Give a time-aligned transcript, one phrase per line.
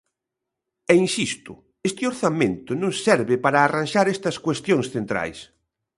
[0.91, 1.53] E insisto:
[1.89, 5.39] este orzamento non serve para arranxar estas cuestións centrais.